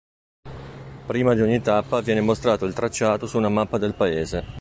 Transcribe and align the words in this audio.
Prima 1.05 1.35
di 1.35 1.41
ogni 1.41 1.61
tappa 1.61 2.01
viene 2.01 2.21
mostrato 2.21 2.65
il 2.65 2.73
tracciato 2.73 3.27
su 3.27 3.37
una 3.37 3.49
mappa 3.49 3.77
del 3.77 3.93
Paese. 3.93 4.43